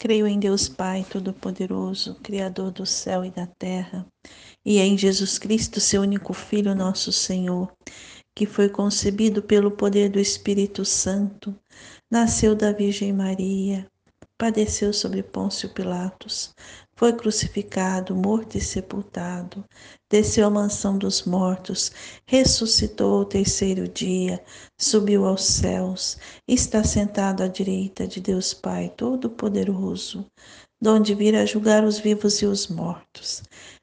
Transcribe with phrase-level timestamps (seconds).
[0.00, 4.06] Creio em Deus Pai Todo-Poderoso, Criador do céu e da terra,
[4.64, 7.70] e em Jesus Cristo, seu único Filho, nosso Senhor,
[8.34, 11.54] que foi concebido pelo poder do Espírito Santo,
[12.10, 13.89] nasceu da Virgem Maria,
[14.40, 16.54] padeceu sobre Pôncio Pilatos,
[16.96, 19.62] foi crucificado, morto e sepultado,
[20.10, 21.92] desceu à mansão dos mortos,
[22.24, 24.42] ressuscitou ao terceiro dia,
[24.78, 26.16] subiu aos céus,
[26.48, 30.24] está sentado à direita de Deus Pai Todo-Poderoso,
[30.80, 33.42] donde virá julgar os vivos e os mortos.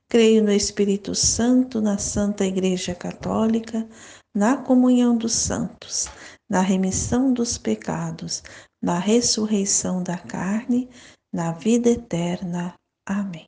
[0.09, 3.88] Creio no Espírito Santo, na Santa Igreja Católica,
[4.34, 6.08] na comunhão dos santos,
[6.50, 8.44] na remissão dos pecados,
[8.82, 10.90] na ressurreição da carne,
[11.32, 12.73] na vida eterna.
[13.06, 13.48] Amém.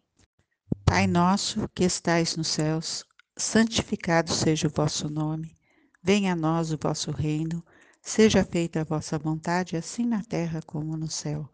[0.86, 3.04] Pai nosso que estais nos céus,
[3.38, 5.56] santificado seja o vosso nome.
[6.02, 7.64] Venha a nós o vosso reino.
[8.02, 11.50] Seja feita a vossa vontade, assim na terra como no céu.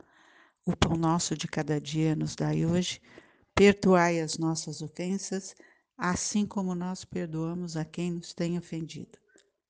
[0.65, 3.01] O pão nosso de cada dia nos dai hoje.
[3.53, 5.55] Perdoai as nossas ofensas,
[5.97, 9.17] assim como nós perdoamos a quem nos tem ofendido.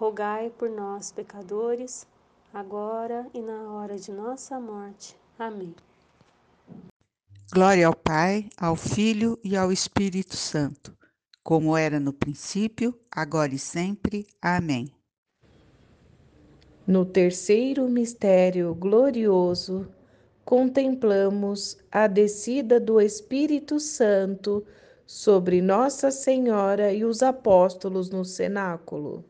[0.00, 2.06] rogai por nós, pecadores,
[2.54, 5.14] agora e na hora de nossa morte.
[5.38, 5.74] Amém.
[7.52, 10.96] Glória ao Pai, ao Filho e ao Espírito Santo,
[11.44, 14.26] como era no princípio, agora e sempre.
[14.40, 14.90] Amém.
[16.86, 19.86] No terceiro mistério glorioso,
[20.46, 24.64] contemplamos a descida do Espírito Santo
[25.06, 29.29] sobre Nossa Senhora e os apóstolos no cenáculo.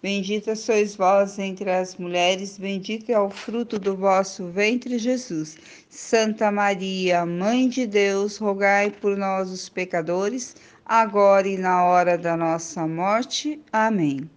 [0.00, 5.56] Bendita sois vós entre as mulheres, bendito é o fruto do vosso ventre, Jesus.
[5.90, 10.54] Santa Maria, Mãe de Deus, rogai por nós, os pecadores,
[10.84, 13.60] agora e na hora da nossa morte.
[13.72, 14.30] Amém.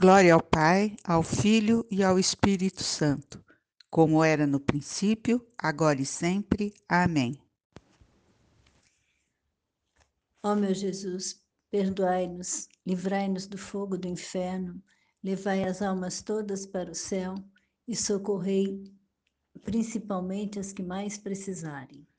[0.00, 3.44] Glória ao Pai, ao Filho e ao Espírito Santo,
[3.88, 6.74] como era no princípio, agora e sempre.
[6.88, 7.38] Amém.
[10.42, 11.38] Ó meu Jesus,
[11.70, 14.82] Perdoai-nos, livrai-nos do fogo do inferno,
[15.22, 17.34] levai as almas todas para o céu
[17.86, 18.82] e socorrei
[19.62, 22.09] principalmente as que mais precisarem.